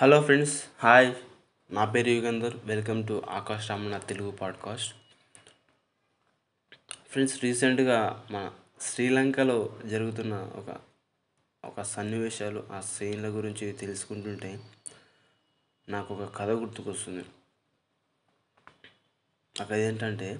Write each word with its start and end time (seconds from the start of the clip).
Hello 0.00 0.22
friends 0.22 0.64
hi. 0.78 1.14
నా 1.70 1.84
పేరు 1.84 2.08
Yugandhar. 2.08 2.56
Welcome 2.64 3.06
to 3.06 3.22
Akash 3.30 3.70
Ramana 3.70 3.98
Telugu 3.98 4.30
podcast. 4.30 4.94
Friends 7.08 7.44
రీసెంట్గా 7.44 8.26
మన 8.30 8.52
శ్రీలంకలో 8.80 9.78
జరుగుతున్న 9.86 10.34
ఒక 10.34 10.78
ఒక 11.64 11.82
సన్నివేశాలు 11.82 12.68
ఆ 12.72 12.80
సీన్ల 12.80 13.26
గురించి 13.26 13.72
తెలుసుకుంటుంటే 13.72 14.60
నాకు 15.88 16.14
ఒక 16.14 16.36
కథ 16.36 16.48
గుర్తుకొస్తుంది. 16.48 17.24
ఆ 19.62 19.64
కథ 19.64 19.72
ఏంటంటే 19.72 20.38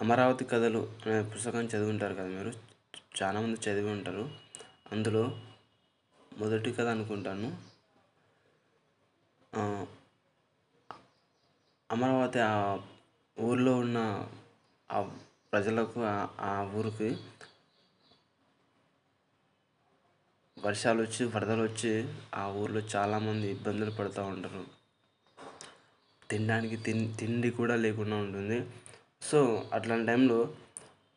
అమరావతి 0.00 0.44
కథలు 0.44 0.92
అనే 1.06 1.22
పుస్తకం 1.22 1.64
చదివి 1.64 1.90
ఉంటారు 1.90 2.14
కదా 2.14 2.26
మీరు? 2.26 2.52
చాలామంది 3.22 3.70
చదివి 3.70 3.90
ఉంటారు. 3.90 4.30
అందులో 4.92 5.40
మొదటి 6.38 6.72
కథ 6.72 6.86
అనుకుంటాను. 6.86 7.56
అమరావతి 11.90 12.40
ఆ 12.40 12.78
ఊర్లో 13.40 13.76
ఉన్న 13.76 14.28
ఆ 14.92 15.18
ప్రజలకు 15.52 16.00
ఆ- 16.40 16.70
ఊరికి 16.74 17.16
వర్షాలు 20.58 21.02
వచ్చి 21.02 21.26
వరదలు 21.26 21.62
వచ్చి 21.62 22.14
ఆ 22.34 22.46
ఊర్లో 22.46 22.80
చాలామంది 22.80 23.50
ఇబ్బందులు 23.50 23.90
పడుతూ 23.90 24.22
ఉంటారు. 24.22 24.64
తినడానికి 26.30 26.76
తిన్ 26.76 27.18
తిండి 27.18 27.50
కూడా 27.50 27.76
లేకుండా 27.76 28.16
ఉంటుంది. 28.16 28.70
సో 29.22 29.70
అట్లాంటి 29.72 30.06
టైంలో 30.06 30.54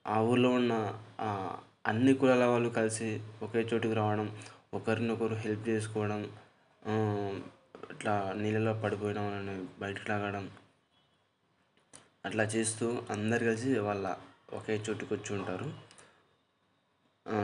ఆ 0.08 0.20
ఊర్లో 0.22 0.50
ఉన్న 0.50 1.02
అన్ని 1.86 2.14
కులాల 2.14 2.44
వాళ్ళు 2.44 2.70
కలిసి 2.70 3.24
ఒకే 3.44 3.60
చోటుకి 3.60 3.94
రావడం 3.94 4.38
ఒకరినొకరు 4.74 5.36
హెల్ప్ 5.36 5.70
చేసుకోవడం 5.70 6.22
ఇట్లా 7.94 8.14
నీళ్ళలో 8.34 8.74
పడిపోయిన 8.74 9.20
వాళ్ళని 9.20 9.56
బయటకు 9.80 10.12
లాగడం 10.12 10.46
అట్లా 12.26 12.44
చేస్తూ 12.44 12.86
అందరు 13.10 13.44
కలిసి 13.44 13.72
వాళ్ళ 13.80 14.06
ఒకే 14.54 14.76
చోటుకు 14.86 15.12
వచ్చి 15.14 15.32
ఉంటారు 15.38 15.68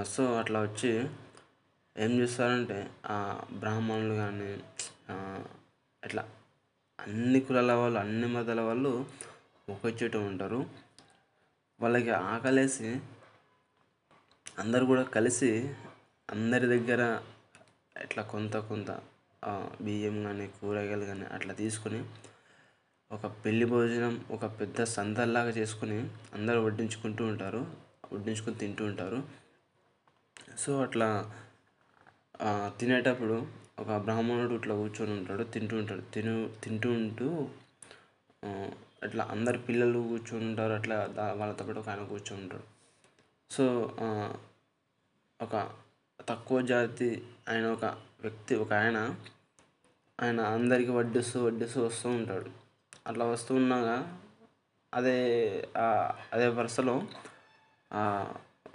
సో 0.06 0.24
అట్లా 0.36 0.60
వచ్చి 0.62 0.92
ఏం 1.96 2.12
చేస్తారంటే 2.20 2.78
ఆ 3.06 3.18
బ్రాహ్మణులు 3.54 4.14
కానీ 4.14 4.50
ఇట్లా 6.04 6.24
అన్ని 7.00 7.40
కులాల 7.40 7.72
వాళ్ళు 7.72 8.00
అన్ని 8.00 8.28
మతాల 8.28 8.62
వాళ్ళు 8.62 8.92
ఒకే 9.68 9.90
చోట 10.00 10.16
ఉంటారు. 10.30 10.60
వాళ్ళకి 11.80 12.12
ఆకలేసి 12.30 12.90
అందరు 14.60 14.86
కూడా 14.86 15.04
కలిసి 15.16 15.52
అందరి 16.30 16.68
దగ్గర 16.68 17.02
ఇట్లా 17.96 18.24
కొంత 18.24 18.58
కొంత 18.70 18.90
బియ్యం 19.82 20.24
కానీ 20.24 20.48
కూరగాయలు 20.56 21.06
కానీ 21.06 21.26
అట్లా 21.26 21.54
తీసుకొని 21.54 22.00
ఒక 23.12 23.26
పెళ్ళి 23.44 23.66
భోజనం 23.66 24.26
ఒక 24.32 24.46
పెద్ద 24.60 24.84
సందల్లాగా 24.90 25.50
చేసుకొని 25.50 25.98
అందరూ 26.34 26.60
వడ్డించుకుంటూ 26.66 27.26
ఉంటారు 27.26 27.62
వడ్డించుకొని 28.14 28.56
తింటూ 28.56 28.86
ఉంటారు. 28.86 29.20
సో 30.58 30.82
అట్లా 30.82 31.08
తినేటప్పుడు 32.78 33.38
ఒక 33.80 33.98
బ్రాహ్మణుడు 33.98 34.54
ఇట్లా 34.54 34.76
కూర్చొని 34.76 35.12
ఉంటాడు 35.12 35.44
తింటూ 35.44 35.78
ఉంటాడు 35.78 36.02
తిను 36.14 36.34
తింటూ 36.64 36.90
ఉంటూ 36.92 37.28
అట్లా 39.04 39.24
అందరు 39.32 39.58
పిల్లలు 39.58 40.00
కూర్చొని 40.08 40.46
ఉంటారు 40.46 40.74
అట్లా 40.74 41.08
దా- 41.08 41.34
వాళ్ళతో 41.38 41.64
పాటు 41.66 41.80
ఒక 41.80 41.90
ఆయన 41.90 42.04
కూర్చొని 42.04 42.42
ఉంటాడు. 42.44 42.66
సో 43.52 43.66
ఒక 45.40 45.54
తక్కువ 46.28 46.62
జాతి 46.62 47.28
ఆయన 47.50 47.66
ఒక 47.66 47.86
వ్యక్తి 48.22 48.56
ఒక 48.56 48.74
ఆయన 48.74 49.16
ఆయన 50.22 50.42
అందరికీ 50.42 50.92
వడ్డిస్తూ 50.92 51.46
వడ్డిస్తూ 51.46 51.86
వస్తూ 51.86 52.10
ఉంటాడు. 52.10 52.50
అట్లా 53.08 53.26
వస్తూ 53.26 53.56
ఉన్నాగా 53.56 54.20
అదే 54.94 55.18
అదే 56.34 56.48
వరుసలో 56.48 57.02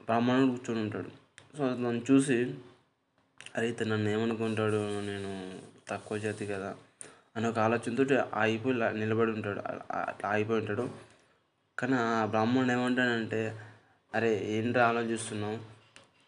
బ్రాహ్మణుడు 0.00 0.50
కూర్చొని 0.50 0.80
ఉంటాడు. 0.80 1.10
సో 1.58 1.68
దాన్ని 1.68 2.02
చూసి 2.10 2.54
అరే 3.56 3.68
ఇతను 3.68 3.90
నన్ను 3.90 4.10
ఏమనుకుంటాడు? 4.10 5.00
నేను 5.00 5.60
తక్కువ 5.88 6.18
జాతి 6.18 6.46
కదా 6.46 6.76
అని 7.36 7.46
ఒక 7.48 7.58
ఆలోచనతో 7.58 8.04
ఆగిపోయి 8.34 8.98
నిలబడి 8.98 9.30
ఉంటాడు. 9.30 9.60
అట్లా 9.94 10.30
ఆగిపోయి 10.30 10.60
ఉంటాడు. 10.60 10.90
కానీ 11.78 11.94
ఆ 11.94 12.24
బ్రాహ్మణుడు 12.24 12.72
ఏమంటాడంటే 12.72 13.60
అరే 14.14 14.32
ఏంటి 14.44 14.78
ఆలోచిస్తున్నావు? 14.78 15.73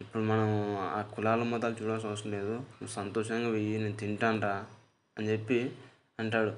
ఇప్పుడు 0.01 0.23
మనం 0.25 0.49
ఆ 0.91 1.01
కులాల 1.13 1.43
మతాలు 1.51 1.77
చూడాల్సిన 1.79 2.11
అవసరం 2.11 2.31
లేదు. 2.31 2.55
నువ్వు 2.71 2.93
సంతోషంగా 2.93 3.49
వెయ్యి 3.49 3.77
నేను 3.79 3.97
తింటానరా 3.97 4.55
అని 5.17 5.27
చెప్పి 5.29 5.59
అంటాడు. 6.19 6.53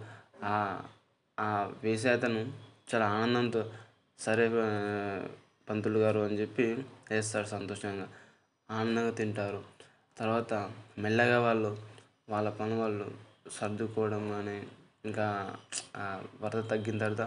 ఆ 0.47 0.54
ఆ 1.38 1.49
వేసే 1.82 2.09
అతను 2.10 2.41
చాలా 2.91 3.06
ఆనందంతో 3.16 3.62
సరే 4.19 4.44
పంతులు 5.69 5.99
గారు 5.99 6.21
అని 6.21 6.37
చెప్పి 6.41 6.66
వేస్తాడు 7.10 7.49
సంతోషంగా. 7.49 8.06
ఆనందంగా 8.69 9.12
తింటారు. 9.12 9.60
తర్వాత 10.16 10.53
మెల్లగా 10.99 11.38
వాళ్ళు 11.41 11.70
వాళ్ళ 12.28 12.49
పని 12.50 12.75
వాళ్ళు 12.81 13.06
సర్దుకోవడం 13.50 14.25
కానీ 14.31 14.56
ఇంకా 15.05 15.26
ఆ 15.97 16.05
వరద 16.43 16.62
తగ్గిన 16.70 16.99
తర్వాత 16.99 17.25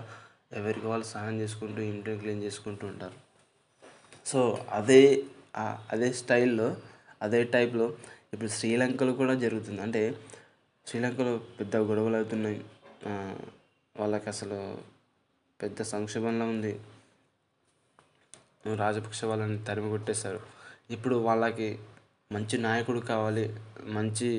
ఎవరికి 0.53 0.87
వాళ్ళు 0.87 1.05
సహాయం 1.05 1.37
చేసుకుంటూ 1.41 1.81
ఇంటిని 1.91 2.19
క్లీన్ 2.19 2.43
చేసుకుంటూ 2.43 2.85
ఉంటారు. 2.87 3.17
సో 4.25 4.39
అదే 4.71 5.01
అదే 5.55 6.13
స్టైల్లో 6.13 6.77
అదే 7.21 7.43
టైప్లో 7.43 7.87
ఇప్పుడు 8.33 8.49
శ్రీలంకలో 8.49 9.13
కూడా 9.13 9.33
జరుగుతుంది. 9.33 9.81
అంటే 9.81 10.01
శ్రీలంకలో 10.87 11.37
పెద్ద 11.59 11.75
గొడవలు 11.77 12.15
అవుతున్నాయి 12.15 12.65
వాళ్ళకి 13.97 14.29
అసలు 14.29 14.59
పెద్ద 15.61 15.81
సంక్షోభంలో 15.81 16.45
ఉంది. 16.45 16.73
రాజపక్ష 18.75 19.25
వాళ్ళని 19.25 19.59
తరిమి 19.63 19.89
కొట్టేశారు 19.89 20.41
ఇప్పుడు 20.91 21.15
వాళ్ళకి 21.15 21.79
మంచి 22.31 22.57
నాయకుడు 22.57 22.99
కావాలి 22.99 23.45
మంచి 23.87 24.29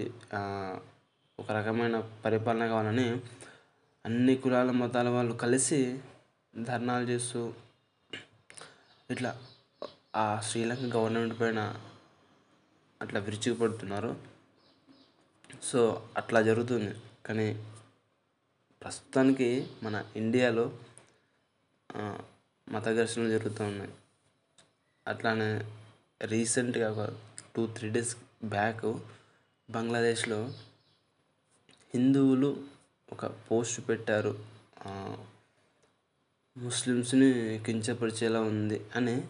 ఒక 1.38 1.48
రకమైన 1.52 1.96
పరిపాలన 2.24 2.66
కావాలని 2.66 3.08
అన్ని 4.04 4.34
కులాల 4.36 4.70
మతాల 4.70 5.08
వాళ్ళు 5.08 5.34
కలిసి 5.34 6.00
ధర్నాలు 6.54 7.04
చేస్తూ 7.04 7.52
ఇట్లా 9.10 9.32
ఆ 10.14 10.40
శ్రీలంక 10.40 10.96
గవర్నమెంట్ 10.96 11.40
పైన 11.40 11.80
అట్లా 13.02 13.20
విరుచుకుపడుతున్నారు. 13.20 14.16
సో 15.62 16.08
అట్లా 16.16 16.42
జరుగుతుంది. 16.42 16.94
కానీ 17.26 17.72
ప్రస్తుతానికి 18.82 19.70
మన 19.82 20.04
ఇండియాలో 20.16 20.78
మత 22.68 22.88
ఘర్షణలు 22.88 23.28
జరుగుతూ 23.28 23.64
ఉన్నాయి. 23.64 23.92
అట్లానే 25.08 25.78
రీసెంట్గా 26.22 26.92
ఒక 26.92 27.16
టూ 27.56 27.66
త్రీ 27.66 27.90
డేస్ 27.90 28.16
బ్యాక్ 28.44 28.86
బంగ్లాదేశ్లో 29.70 30.44
హిందువులు 31.94 32.64
ఒక 33.12 33.26
పోస్ట్ 33.26 33.88
పెట్టారు. 33.88 34.44
ముస్లిమ్స్ని 36.58 37.58
కించపరిచేలా 37.66 38.40
ఉంది 38.40 38.86
అని 38.96 39.28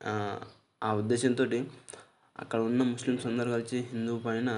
ఆ, 0.00 0.12
ఉద్దేశంతో 0.98 1.44
అక్కడ 2.36 2.60
ఉన్న 2.68 2.82
ముస్లిమ్స్ 2.90 3.26
అందరూ 3.26 3.50
కలిసి 3.52 3.78
హిందూ 3.88 4.14
పైన 4.18 4.50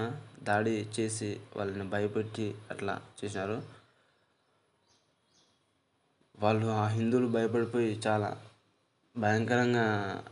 దాడి 0.43 0.75
చేసి 0.97 1.29
వాళ్ళని 1.57 1.87
భయపెట్టి 1.91 2.45
అట్లా 2.71 2.95
చేశారు 3.21 3.57
వాళ్ళు 6.39 6.67
ఆ 6.75 6.85
హిందువులు 6.89 7.29
భయపడిపోయి 7.29 7.91
చాలా 8.07 8.29
భయంకరంగా 9.17 9.87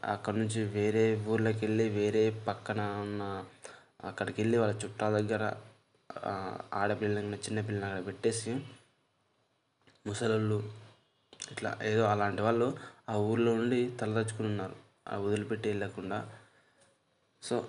అక్కడ 0.08 0.34
నుంచి 0.34 0.60
వేరే 0.74 1.02
ఊర్లోకి 1.26 1.60
వెళ్ళి 1.64 1.86
వేరే 1.96 2.30
పక్కన 2.46 2.80
ఉన్న 3.02 3.22
అక్కడికి 4.04 4.38
వెళ్ళి 4.40 4.58
వాళ్ళ 4.58 4.74
చుట్టాల 4.82 5.12
దగ్గర 5.20 5.44
ఆ, 6.10 6.32
ఆడపిల్లలని 6.72 7.38
చిన్నపిల్లని 7.44 7.86
అక్కడ 7.88 8.04
పెట్టేసి 8.06 8.52
ముసలోళ్ళు 10.06 10.58
ఇట్లా 11.50 11.70
ఏదో 11.84 12.04
అలాంటి 12.06 12.42
వాళ్ళు 12.42 12.68
ఆ 13.08 13.16
ఊర్లో 13.24 13.52
ఉండి 13.52 13.80
తలదచ్చుకుని 13.98 14.48
ఉన్నారు. 14.48 14.76
వదిలిపెట్టి 15.08 15.68
వెళ్ళకుండా. 15.68 16.38
సో 17.42 17.68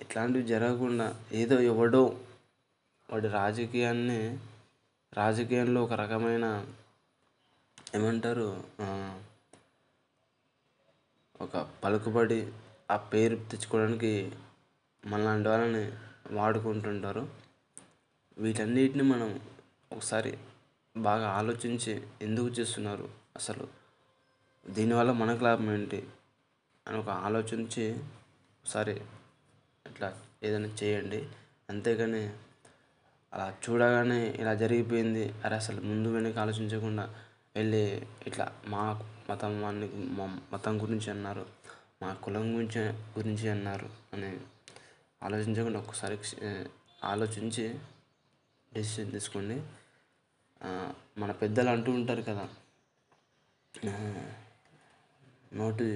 ఇట్లాంటివి 0.00 0.44
జరగకుండా 0.44 1.24
ఏదో 1.32 1.60
ఎవడో 1.60 2.20
వాడి 3.10 3.28
రాజకీయాన్ని 3.28 4.38
రాజకీయంలో 5.12 5.84
ఒక 5.84 5.92
రకమైన 5.92 6.66
ఏమంటారు 7.94 8.64
ఒక 11.40 11.56
పలుకుబడి 11.84 12.52
ఆ 12.90 12.96
పేరు 12.96 13.36
తెచ్చుకోవడానికి 13.36 14.32
మనలాంటి 15.06 15.48
వాళ్ళని 15.48 15.92
వాడుకుంటుంటారు. 16.34 17.28
వీటన్నిటిని 18.38 19.02
మనం 19.02 19.40
ఒకసారి 19.92 20.38
బాగా 20.96 21.28
ఆలోచించి 21.28 22.02
ఎందుకు 22.22 22.46
చేస్తున్నారు 22.46 23.08
అసలు? 23.36 23.68
దీనివల్ల 24.68 25.12
మనకు 25.12 25.44
లాభం 25.44 25.70
ఏంటి? 25.72 26.06
అని 26.90 26.98
ఒక 26.98 27.08
ఆలోచించి 27.08 27.84
ఒకసారి 28.62 28.94
ఇట్లా 29.86 30.08
ఏదైనా 30.42 30.68
చేయండి. 30.82 31.28
అంతేగాని 31.70 32.22
అలా 33.34 33.46
చూడగానే 33.64 34.20
ఇలా 34.40 34.54
జరిగిపోయింది. 34.54 35.24
అరే 35.44 35.56
అసలు 35.56 35.80
ముందు 35.80 36.08
వెనక 36.14 36.38
ఆలోచించకుండా 36.38 37.04
వెళ్ళి 37.56 38.06
ఇట్లా 38.26 38.46
మా 38.66 38.82
మతం 39.30 39.62
వానికి 39.62 39.96
మా 39.96 40.26
మతం 40.52 40.82
గురించి 40.82 41.10
అన్నారు 41.10 41.46
మా 42.02 42.14
కులం 42.14 42.46
గురించి 42.54 42.80
గురించి 43.18 43.48
అన్నారు 43.48 43.88
అని 44.12 44.40
ఆలోచించకుండా 45.22 45.78
ఒక్కసారి 45.78 46.18
ఆలోచించి 47.04 47.64
డెసిషన్ 48.74 49.12
తీసుకోండి. 49.12 49.58
మన 51.18 51.30
పెద్దలు 51.42 51.70
అంటూ 51.70 51.92
ఉంటారు 51.92 52.22
కదా 52.22 52.48
నోటి 55.54 55.86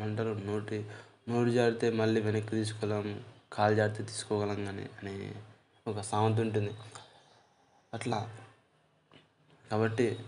ఏమంటారు 0.00 0.28
నోటి 0.28 0.86
నోరు 1.28 1.50
జారితే 1.50 1.90
మళ్ళీ 1.90 2.20
వెనక్కి 2.20 2.50
తీసుకోలేము 2.50 3.20
కాలు 3.52 3.74
జారితే 3.74 4.02
తీసుకోగలం 4.02 4.64
కానీ 4.64 4.82
అని 4.82 5.34
ఒక 5.86 6.00
సామెత 6.00 6.40
ఉంటుంది. 6.40 6.70
అట్లా. 7.94 8.36
కాబట్టి 9.70 10.18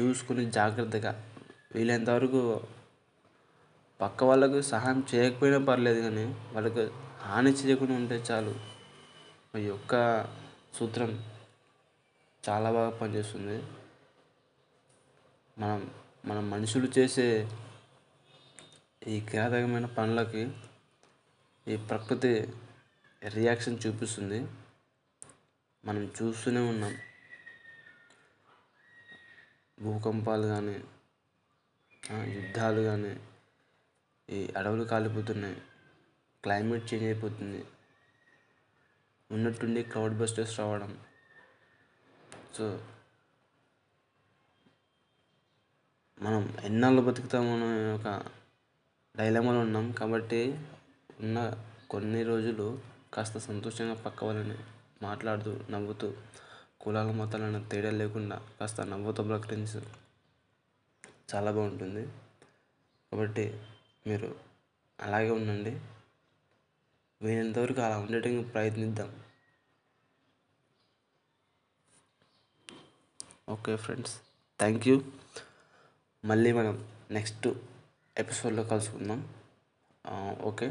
చూసుకుని 0.00 0.50
జాగ్రత్తగా 0.50 1.32
వీలైనంత 1.74 2.10
వరకు 2.10 2.60
పక్క 4.00 4.24
వాళ్ళకు 4.24 4.60
సహాయం 4.60 5.06
చేయకపోయినా 5.14 5.58
పర్లేదు 5.58 6.00
కానీ 6.00 6.24
వాళ్ళకు 6.24 6.90
హాని 7.20 7.50
చేయకుండా 7.50 7.94
ఉంటే 7.94 8.14
చాలు. 8.14 8.54
ఈ 9.58 9.62
యొక్క 9.62 10.22
సూత్రం 10.74 11.24
చాలా 12.48 12.72
బాగా 12.72 12.90
పనిచేస్తుంది. 12.90 13.62
మనం 15.58 15.90
మనం 16.26 16.50
మనుషులు 16.50 16.88
చేసే 16.98 17.48
ఈ 19.06 19.20
కిరాతకమైన 19.20 19.86
పనులకి 19.86 20.52
ఈ 21.68 21.76
ప్రకృతి 21.76 22.52
రియాక్షన్ 23.28 23.78
చూపిస్తుంది. 23.86 24.48
మనం 25.84 26.12
చూస్తూనే 26.22 26.60
ఉన్నాం. 26.60 26.96
భూకంపాలు 29.80 30.42
కానీ 30.42 30.84
యుద్ధాలు 32.32 32.80
కానీ 32.80 33.20
ఈ 34.30 34.52
అడవులు 34.56 34.84
కాలిపోతున్నాయి. 34.84 35.62
క్లైమేట్ 36.42 36.94
చేంజ్ 36.94 37.06
అయిపోతుంది. 37.06 37.64
ఉన్నట్టుండి 39.30 39.82
క్లౌడ్ 39.82 40.14
బస్టర్స్ 40.14 40.58
రావడం. 40.60 41.00
సో 42.54 42.86
మనం 46.22 46.56
ఎన్నాళ్ళు 46.62 47.02
బతుకుతామనే 47.02 47.92
ఒక 47.92 48.24
డైలమాలో 49.16 49.58
ఉన్నాం 49.60 49.92
కాబట్టి 49.92 50.58
ఉన్న 51.20 51.56
కొన్ని 51.90 52.22
రోజులు 52.22 52.80
కాస్త 53.14 53.38
సంతోషంగా 53.38 53.94
పక్క 53.94 54.24
వాళ్ళని 54.24 54.58
మాట్లాడుతూ 55.02 55.60
నవ్వుతూ 55.70 56.14
కులాల 56.80 57.10
మతాలను 57.10 57.68
తేడా 57.68 57.90
లేకుండా 57.90 58.48
కాస్త 58.60 58.80
నవ్వుతూ 58.80 59.22
ప్రకటించు 59.22 59.82
చాలా 61.34 61.50
బాగుంటుంది. 61.50 62.08
కాబట్టి 63.12 63.60
మీరు 64.06 64.36
అలాగే 65.00 65.30
ఉండండి. 65.30 65.80
వీలైనంతవరకు 67.22 67.80
అలా 67.80 67.98
ఉండటానికి 67.98 68.48
ప్రయత్నిద్దాం. 68.48 69.22
Okay 73.48 73.76
friends. 73.76 74.20
Thank 74.58 74.88
you. 74.88 75.02
మళ్ళీ 76.24 76.52
మనం 76.52 76.88
నెక్స్ట్ 77.10 77.48
ఎపిసోడ్లో 78.15 78.63
కలుసుకుందాం 78.63 79.19
ఓకే 80.43 80.67